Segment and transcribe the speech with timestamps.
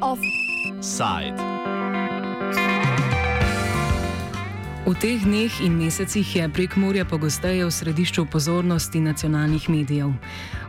[0.00, 1.40] Offside.
[4.82, 10.12] V teh dneh in mesecih je prek morja pogosteje v središču pozornosti nacionalnih medijev.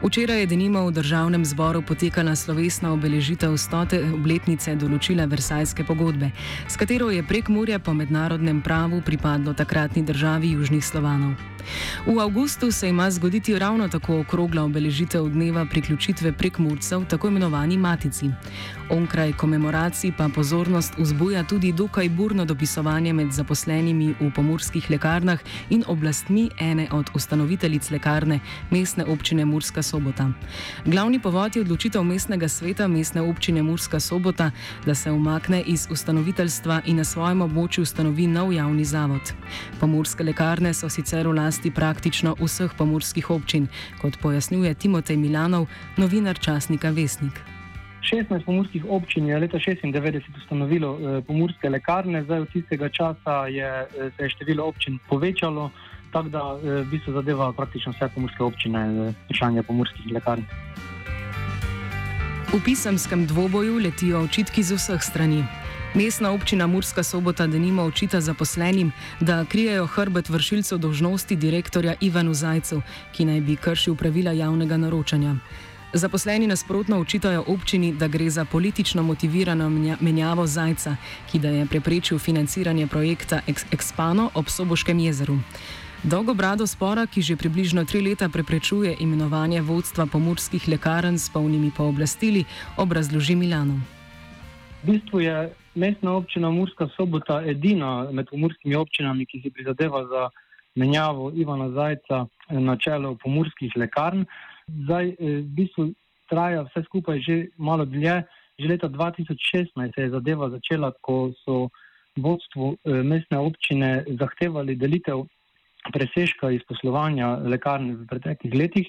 [0.04, 6.34] Včeraj je denimo v državnem zboru potekala slovesna obeležitev stote obletnice določila Versajske pogodbe,
[6.68, 11.40] s katero je prek morja po mednarodnem pravu pripadlo takratni državi Južnih Slovanov.
[12.06, 17.78] V avgustu se ima zgoditi ravno tako okrogla obeležitev dneva priključitve prek Murcev, tako imenovani
[17.78, 18.30] Matici.
[18.90, 25.40] Onkraj komemoracij pa pozornost vzbuja tudi dokaj burno dopisovanje med zaposlenimi v pomorskih lekarnah
[25.70, 28.40] in oblastmi ene od ustanoviteljic lekarne,
[28.72, 30.32] mestne občine Murska sobota.
[30.86, 34.50] Glavni povod je odločitev mestnega sveta mestne občine Murska sobota,
[34.86, 39.34] da se umakne iz ustanoviteljstva in na svojem območju ustanovi nov javni zavod.
[39.80, 43.70] Pomorske lekarne so sicer v lasti praktično vseh pomorskih občin,
[44.02, 47.44] kot pojasnjuje Timotej Milanov, novinar časnika Vesnik.
[48.04, 53.70] 16 pomorskih občin je leta 1996 ustanovilo eh, pomorske lekarne, zdaj od tistega časa je,
[53.86, 55.70] eh, se je število občin povečalo,
[56.14, 60.46] tako da eh, v bistvu zadeva praktično vse pomorske občine, eh, vprašanje pomorskih lekarn.
[62.54, 65.44] V pisemskem dvoboju letijo očitki z vseh strani.
[65.96, 72.82] Mestna občina Murska sobota denimo očita zaposlenim, da krijejo hrbet vršilcev dožnosti direktorja Ivanu Zajcu,
[73.14, 75.36] ki naj bi kršil pravila javnega naročanja.
[75.94, 80.96] Zaposleni nasprotno očitajo občini, da gre za politično motivirano menjavo Zajca,
[81.32, 85.38] ki da je preprečil financiranje projekta Expano ob Soboškem jezeru.
[86.04, 91.72] Dolgo brado spora, ki že približno tri leta preprečuje imenovanje vodstva pomorskih lekarn s polnimi
[91.72, 92.44] pooblastili,
[92.76, 93.80] obrazloži Milano.
[94.84, 100.28] V bistvu je mestna občina Murska sobota edina med pomorskimi občinami, ki si prizadeva za
[100.76, 104.26] menjavo Ivana Zajca na čelo pomorskih lekarn.
[104.68, 105.94] Zdaj, eh, v bistvu
[106.28, 108.28] traja vse skupaj že malo dlje.
[108.60, 111.72] Že leta 2016 se je zadeva začela, ko so
[112.20, 115.24] vodstvo eh, mestne občine zahtevali delitev
[115.92, 118.88] presežka iz poslovanja lekarn v preteklih letih.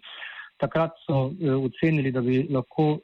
[0.63, 2.99] Takrat so eh, ocenili, da bi lahko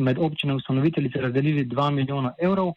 [0.00, 2.72] med občine ustanoviteljice razdelili 2 milijona evrov.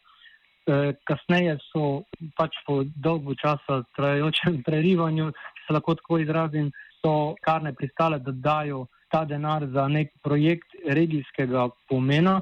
[1.08, 2.02] Kasneje so
[2.36, 6.70] pač po dolgo časa trajajočem prerivanju, če se lahko tako izrazim,
[7.04, 12.40] so karne pristale, da dajo ta denar za nek projekt regijskega pomena,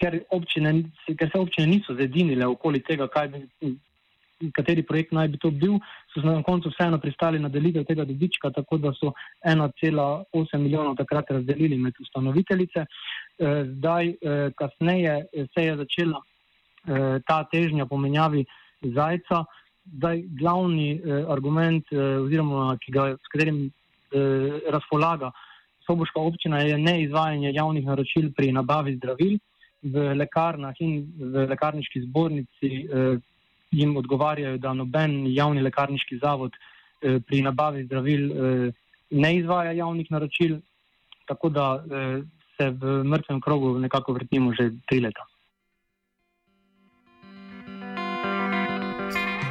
[0.00, 0.72] ker, občine,
[1.06, 3.74] ker se občine niso zedinile okoli tega, bi,
[4.54, 5.78] kateri projekt naj bi to bil,
[6.12, 9.12] so na koncu vseeno pristali na delitev tega dobička, tako da so
[9.46, 12.84] 1,8 milijonov takrat razdelili med ustanoviteljice.
[12.86, 18.44] Eh, zdaj, eh, kasneje se je začela eh, ta težnja pomenjavi
[18.82, 19.44] zajca.
[19.88, 21.00] Zdaj, glavni
[21.32, 23.70] argument, oziroma, ga, s katerim
[24.12, 25.30] eh, razpolaga.
[25.86, 29.38] Soboška občina je neizvajanje javnih naročil pri nabavi zdravil
[29.82, 32.70] v lekarnah in v lekarniški zbornici.
[33.70, 38.72] Jim odgovarjajo, da noben javni lekarniški zavod eh, pri nabavi zdravil eh,
[39.10, 40.58] ne izvaja javnih naročil,
[41.28, 42.22] tako da eh,
[42.56, 45.27] se v mrtvem krogu nekako vrtimo že tri leta.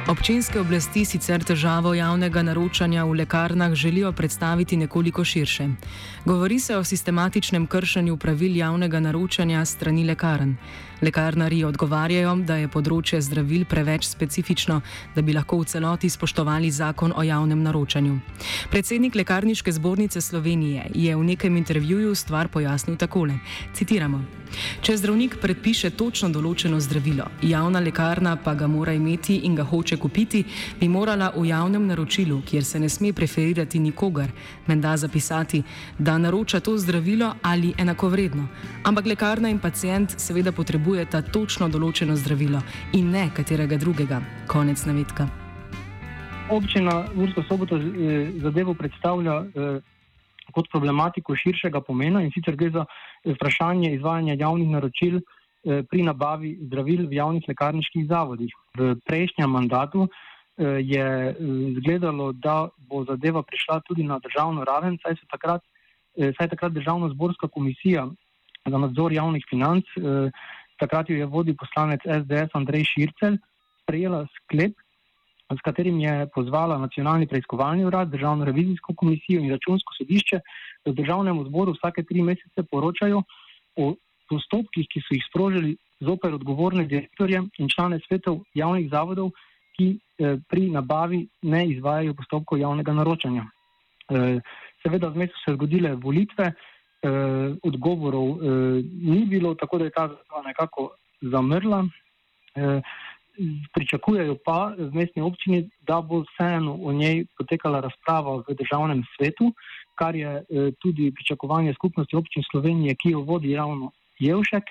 [0.08, 5.68] Občinske oblasti sicer težavo javnega naročanja v lekarnah želijo predstaviti nekoliko širše.
[6.24, 10.54] Govori se o sistematičnem kršenju pravil javnega naročanja strani lekarn.
[11.02, 14.80] Lekarnari odgovarjajo, da je področje zdravil preveč specifično,
[15.14, 18.16] da bi lahko v celoti spoštovali zakon o javnem naročanju.
[18.70, 23.38] Predsednik Lekarniške zbornice Slovenije je v nekem intervjuju stvar pojasnil takole:
[23.74, 24.24] Citiramo.
[24.80, 29.97] Če zdravnik predpiše točno določeno zdravilo, javna lekarna pa ga mora imeti in ga hoče
[29.98, 30.44] kupiti,
[30.80, 34.30] bi morala v javnem naročilu, kjer se ne sme preferirati nikogar,
[34.66, 35.62] menda zapisati,
[35.98, 38.48] da naroča to zdravilo ali enakovredno.
[38.84, 44.22] Ampak lekarna in pacijent seveda potrebujeta točno določeno zdravilo in ne katerega drugega.
[44.46, 45.28] Konec navedka.
[46.50, 49.44] Občina Vrsto soboto eh, zadevo predstavlja.
[49.54, 49.80] Eh,
[50.52, 52.86] kot problematiko širšega pomena in sicer gre za
[53.26, 55.26] vprašanje izvajanja javnih naročil eh,
[55.64, 58.52] pri nabavi zdravil v javnih lekarniških zavodih.
[58.78, 61.34] V prejšnjem mandatu eh, je eh,
[61.74, 65.62] izgledalo, da bo zadeva prišla tudi na državno raven, saj, takrat,
[66.16, 68.08] je takrat državna zborska komisija
[68.66, 69.84] za nadzor javnih financ,
[70.76, 73.36] takrat jo je vodil poslanec SDS Andrej Šircel,
[73.82, 74.74] sprejela sklep,
[75.48, 80.40] s katerim je pozvala nacionalni preiskovalni urad, državno revizijsko komisijo in računsko sodišče,
[80.84, 83.22] da državnemu zboru vsake tri mesece poročajo
[83.76, 83.94] o
[84.30, 89.32] postopkih, ki so jih sprožili zoper odgovorne direktorje in člane svetov javnih zavodov,
[89.78, 89.98] ki
[90.50, 93.44] pri nabavi ne izvajajo postopkov javnega naročanja.
[94.82, 96.52] Seveda, vmes so se zgodile volitve,
[97.62, 98.42] odgovorov
[98.82, 100.90] ni bilo, tako da je ta zadeva nekako
[101.22, 101.84] zamrla.
[103.74, 109.52] Pričakujejo pa v mestni občini, da bo vseeno o njej potekala razprava v državnem svetu,
[109.98, 114.64] kar je eh, tudi pričakovanje skupnosti občin Slovenije, ki jo vodi ravno Jevšek.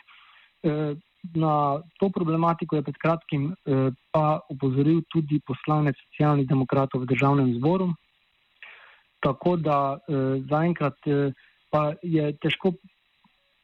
[0.64, 0.96] Eh,
[1.36, 7.56] na to problematiko je pred kratkim eh, pa upozoril tudi poslanec socialnih demokratov v državnem
[7.60, 7.92] zboru.
[9.20, 9.98] Tako da
[10.46, 10.94] zaenkrat
[11.74, 12.76] pa je težko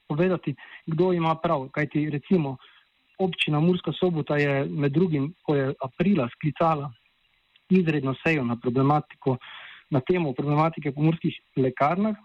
[0.10, 0.56] povedati,
[0.90, 1.70] kdo ima prav.
[1.70, 2.58] Kajti recimo
[3.22, 6.90] občina Murska sobota je med drugim, ko je aprila sklicala
[7.70, 9.38] izredno sejo na problematiko
[9.94, 12.16] na temo problematike pomorskih lekarnah,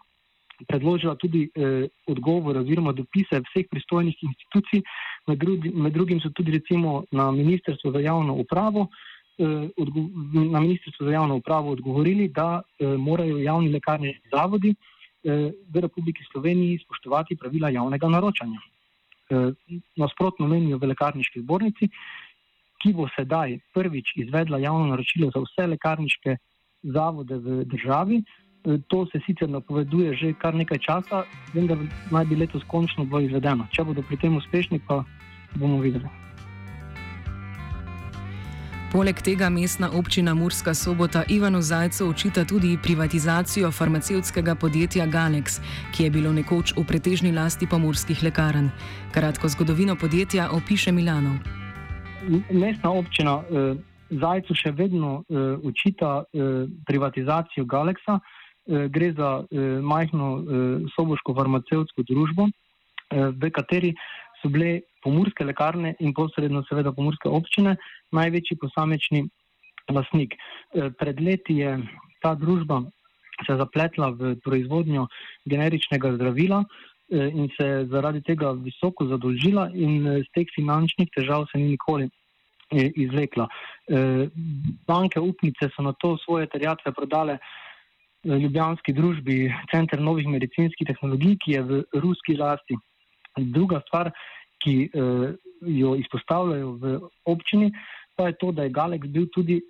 [0.67, 4.83] predložila tudi eh, odgovor oziroma dopise vseh pristojnih institucij,
[5.27, 8.89] med, drugi, med drugim so tudi recimo na Ministrstvo za javno upravo,
[9.39, 10.01] eh, odgo,
[10.35, 16.25] na Ministrstvo za javno upravo odgovorili, da eh, morajo javni lekarni zavodi eh, v Republiki
[16.33, 18.61] Sloveniji spoštovati pravila javnega naročanja.
[19.31, 19.53] Eh,
[19.97, 21.91] nasprotno menijo v lekarniški zbornici,
[22.81, 26.37] ki bo sedaj prvič izvedla javno naročilo za vse lekarniške
[26.95, 28.23] zavode v državi.
[28.69, 31.25] E, to se sicer napoveduje že kar nekaj časa,
[31.55, 31.79] vendar
[32.13, 33.65] naj bi letos končno bilo izvedeno.
[33.73, 35.05] Če bodo pri tem uspešni, pa
[35.57, 36.09] bomo videli.
[38.93, 45.61] Poleg tega mestna občina Murska sobota Ivanu Zajcu očita tudi privatizacijo farmacevtskega podjetja Galex,
[45.93, 48.71] ki je bilo nekoč v pretežni lasti pomorskih lekarn.
[49.13, 51.37] Kratko zgodovino podjetja opiše Milano.
[52.53, 53.77] Mestna občina eh,
[54.09, 58.17] Zajcu še vedno uh, učita uh, privatizacijo Galexa.
[58.17, 58.38] Uh,
[58.69, 60.45] gre za uh, majhno uh,
[60.97, 62.49] soboško farmacevtsko družbo,
[63.09, 63.95] v kateri
[64.43, 67.73] so bile pomorske lekarne in posredno seveda pomorske občine
[68.13, 69.23] največji posamečni
[69.89, 70.35] lasnik.
[71.01, 71.71] Pred leti je
[72.21, 72.83] ta družba
[73.47, 75.07] se zapletla v proizvodnjo
[75.49, 76.61] generičnega zdravila
[77.09, 82.11] in se zaradi tega visoko zadolžila in z teh finančnih težav se ni nikoli
[82.71, 83.49] izvekla.
[83.89, 84.29] E,
[84.87, 87.41] banke upnice so na to svoje terjatve prodale e,
[88.25, 92.77] ljubljanski družbi Center novih medicinskih tehnologij, ki je v ruski lasti.
[93.39, 94.11] Druga stvar,
[94.65, 94.89] ki e,
[95.79, 97.73] jo izpostavljajo v občini,
[98.17, 99.61] pa je to, da je Galex bil tudi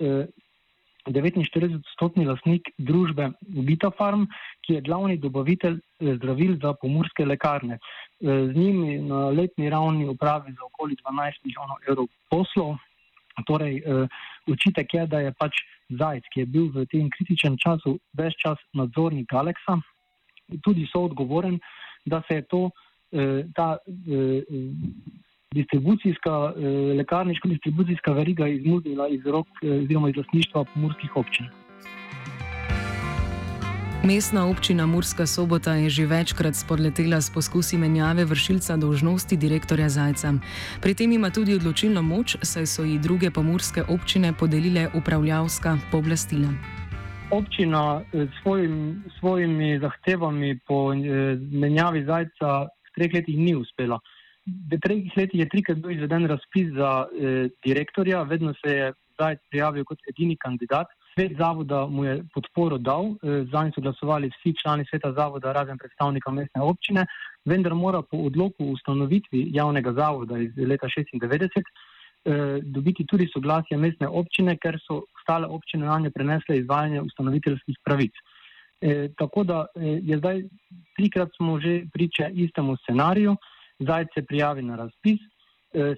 [1.08, 3.30] 49-stotni lasnik družbe
[3.68, 4.24] Vitafarm,
[4.64, 7.78] ki je glavni dobavitelj zdravil za pomorske lekarne.
[8.20, 12.76] Z njimi na letni ravni upravi za okoli 12 milijonov evrov poslov,
[13.46, 14.06] Torej, eh,
[14.92, 15.54] je, da je pač
[15.88, 19.78] Zajec, ki je bil v tem kritičnem času več čas nadzornik Aleksa,
[20.64, 21.58] tudi so odgovoren,
[22.06, 22.70] da se je to,
[23.12, 24.42] eh, ta eh,
[25.54, 26.52] distribucijska,
[27.00, 31.48] lekarniško-distribucijska veriga izmuznila iz rok oziroma iz lasništva pomorskih občin.
[33.98, 40.38] Mestna občina Murska sobota je že večkrat spodletela s poskusi menjave vršilca dolžnosti direktorja Zajca.
[40.82, 46.46] Pri tem ima tudi odločilno moč, saj so ji druge pomorske občine podelile upravljavska pooblastila.
[47.30, 53.98] Občina s svojim, svojimi zahtevami po eh, menjavi Zajca v treh letih ni uspela.
[54.46, 59.42] V treh letih je trikrat bil izveden razpis za eh, direktorja, vedno se je Zajec
[59.50, 60.86] prijavil kot edini kandidat.
[61.18, 65.52] Svet zavoda mu je podporo dal, eh, za njim so glasovali vsi člani sveta zavoda,
[65.52, 67.06] razen predstavnika mestne občine,
[67.44, 71.62] vendar mora po odloku o ustanovitvi javnega zavoda iz leta 1996
[72.24, 77.76] eh, dobiti tudi soglasje mestne občine, ker so ostale občine na nje prenesle izvajanje ustanoviteljskih
[77.84, 78.12] pravic.
[78.80, 80.42] E, tako da je zdaj
[80.96, 83.36] trikrat smo že priče istemu scenariju,
[83.80, 85.37] zdaj se prijavi na razpis, Eh,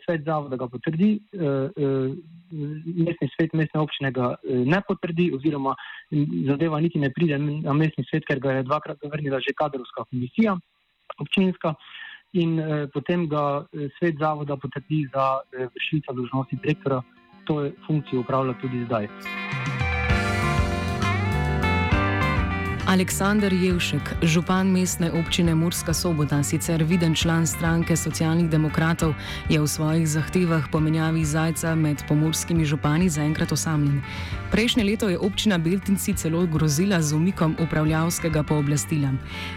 [0.05, 2.11] svet zavoda ga potrdi, eh, eh,
[3.07, 5.75] mestni svet mestne občine ga ne potrdi, oziroma
[6.47, 10.57] zadeva niti ne pride na mestni svet, ker ga je dvakrat zavrnila že kadrovska komisija
[11.19, 11.75] občinska
[12.33, 12.59] in
[12.95, 13.67] potem ga
[13.99, 17.03] svet zavoda potrdi za vršilca dožnosti direktora,
[17.47, 19.09] to je funkcijo upravlja tudi zdaj.
[22.91, 29.15] Aleksandr Jevšek, župan mestne občine Murska sobota, sicer viden član stranke socialnih demokratov,
[29.47, 34.03] je v svojih zahtevah pomenjavi zajca med pomorskimi župani zaenkrat osamljen.
[34.51, 39.15] Prejšnje leto je občina Beltinci celo grozila z umikom upravljavskega pooblastila.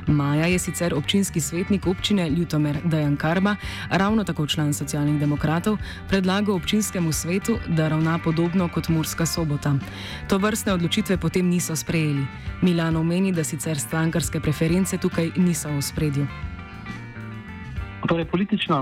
[0.07, 3.55] Maja je sicer občinski svetnik občine Ljutomer Dajan Karba,
[3.89, 9.73] ravno tako član socialnih demokratov, predlagal občinskemu svetu, da ravna podobno kot Murska sobota.
[10.29, 12.25] To vrstne odločitve potem niso sprejeli.
[12.61, 16.23] Milano meni, da sicer strankarske preference tukaj niso v spredju.
[18.03, 18.81] Torej, politična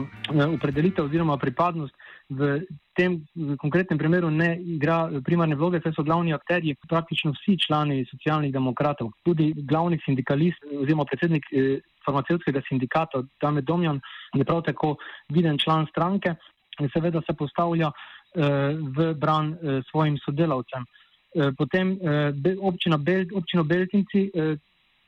[0.55, 1.93] opredelitev oziroma pripadnost
[2.29, 2.63] v
[2.97, 3.19] tem
[3.61, 9.11] konkretnem primeru ne igra primarne vloge, saj so glavni akterji praktično vsi člani socialnih demokratov.
[9.21, 14.01] Tudi glavni sindikalist oziroma predsednik eh, farmacevtskega sindikata Dame Domjan
[14.33, 14.95] je prav tako
[15.29, 16.33] viden član stranke
[16.79, 20.89] in seveda se postavlja eh, v bran eh, svojim sodelavcem.
[21.33, 24.59] Eh, potem eh, občina Bel, občino Beltinci eh,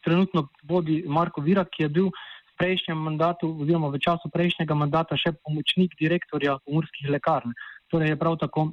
[0.01, 5.19] trenutno vodi Marko Virak, ki je bil v prejšnjem mandatu oziroma v času prejšnjega mandata
[5.19, 7.51] še pomočnik direktorja pomorskih lekarn.
[7.91, 8.71] Torej je prav tako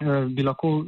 [0.00, 0.80] bi lahko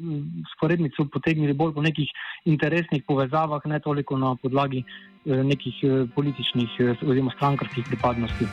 [0.57, 2.09] sporednico potegnili bolj po nekih
[2.49, 4.81] interesnih povezavah, ne toliko na podlagi
[5.29, 8.49] nekih političnih oziroma strankarskih pripadnosti.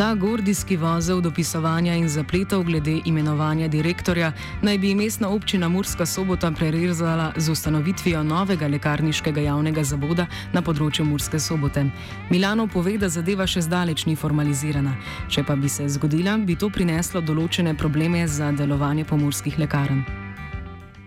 [0.00, 6.50] Ta gordijski vozel dopisovanja in zapletov glede imenovanja direktorja naj bi mestna občina Murska sobota
[6.58, 11.84] prerezala z ustanovitvijo novega lekarniškega javnega zavoda na področju Murske sobote.
[12.30, 14.96] Milano pove, da zadeva še zdaleč ni formalizirana.
[15.28, 20.00] Če pa bi se zgodila, bi to prineslo določene probleme za delovanje pomorskih lekarn.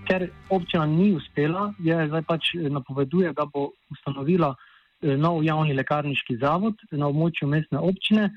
[0.06, 6.38] Ker občina ni uspela, je zdaj pač napoveduje, da bo ustanovila eh, nov javni lekarniški
[6.38, 8.30] zavod na območju mestne občine.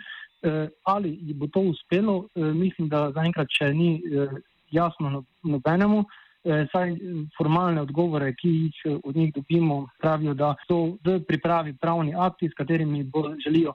[0.46, 4.38] Eh, ali ji bo to uspelo, eh, mislim, da zaenkrat še ni eh,
[4.70, 6.04] jasno no, nobenemu.
[6.46, 6.92] Saj
[7.34, 12.54] formalne odgovore, ki jih od njih dobimo, pravijo, da so v pripravi pravni akti, s
[12.54, 13.72] katerimi bo želijo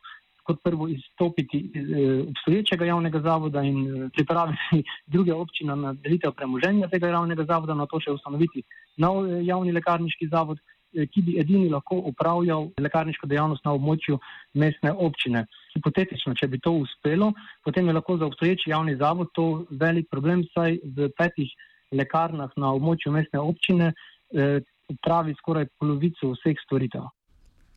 [0.47, 1.89] kot prvo izstopiti iz
[2.29, 4.79] obstoječega javnega zavoda in pripraviti
[5.13, 8.63] druge občine na delitev premoženja tega javnega zavoda, na to še ustanoviti
[8.95, 14.19] nov javni lekarniški zavod, ki bi edini lahko upravljal lekarniško dejavnost na območju
[14.53, 17.31] mestne občine hipotetično, če bi to uspelo,
[17.63, 21.51] potem je lahko za obstoječi javni zavod to velik problem, saj v petih
[21.91, 24.59] lekarnah na območju mestne občine eh,
[25.03, 27.07] pravi skoraj polovico vseh storitev.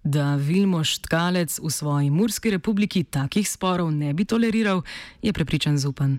[0.04, 4.82] Da Vilmo Štkalec v svoji Murski republiki takih sporov ne bi toleriral,
[5.22, 6.18] je prepričan Zupan.